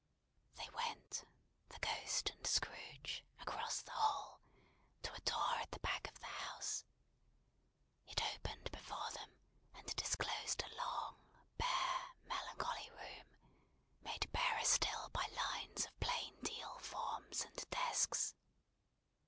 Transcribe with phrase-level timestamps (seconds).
[0.55, 1.25] They went,
[1.69, 4.41] the Ghost and Scrooge, across the hall,
[5.03, 6.83] to a door at the back of the house.
[8.07, 9.29] It opened before them,
[9.75, 11.17] and disclosed a long,
[11.55, 13.27] bare, melancholy room,
[14.01, 18.33] made barer still by lines of plain deal forms and desks.